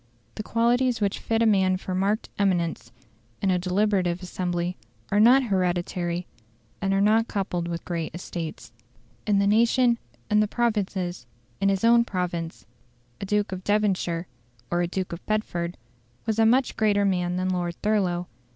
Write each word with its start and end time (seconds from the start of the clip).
The 0.33 0.41
qualities 0.41 0.99
which 0.99 1.19
fit 1.19 1.43
a 1.43 1.45
man 1.45 1.77
for 1.77 1.93
marked 1.93 2.29
eminence, 2.39 2.91
in 3.39 3.51
a 3.51 3.59
deliberative 3.59 4.23
assembly, 4.23 4.75
are 5.11 5.19
not 5.19 5.43
hereditary, 5.43 6.25
and 6.81 6.91
are 6.91 6.99
not 6.99 7.27
coupled 7.27 7.67
with 7.67 7.85
great 7.85 8.15
estates. 8.15 8.71
In 9.27 9.37
the 9.37 9.45
nation, 9.45 9.99
in 10.27 10.39
the 10.39 10.47
provinces, 10.47 11.27
in 11.59 11.69
his 11.69 11.83
own 11.83 12.03
province, 12.03 12.65
a 13.21 13.27
Duke 13.27 13.51
of 13.51 13.63
Devonshire, 13.63 14.25
or 14.71 14.81
a 14.81 14.87
Duke 14.87 15.13
of 15.13 15.23
Bedford, 15.27 15.77
was 16.25 16.39
a 16.39 16.47
much 16.47 16.75
greater 16.75 17.05
man 17.05 17.35
than 17.35 17.49
Lord 17.49 17.75
Thurlow. 17.83 18.25